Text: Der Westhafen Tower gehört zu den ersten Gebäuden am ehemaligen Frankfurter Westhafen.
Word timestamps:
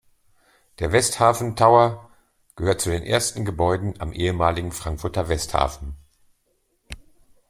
Der 0.79 0.91
Westhafen 0.93 1.55
Tower 1.55 2.09
gehört 2.55 2.81
zu 2.81 2.89
den 2.89 3.03
ersten 3.03 3.45
Gebäuden 3.45 4.01
am 4.01 4.11
ehemaligen 4.13 4.71
Frankfurter 4.71 5.29
Westhafen. 5.29 5.93